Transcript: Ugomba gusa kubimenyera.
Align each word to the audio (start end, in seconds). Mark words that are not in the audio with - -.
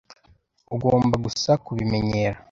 Ugomba 0.75 1.15
gusa 1.25 1.51
kubimenyera. 1.65 2.37